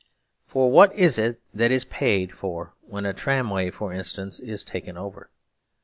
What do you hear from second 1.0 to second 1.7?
it that